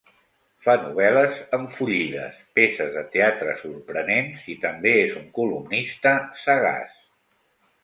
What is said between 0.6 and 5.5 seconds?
Fa novel·les enfollides, peces de teatre sorprenents i també és un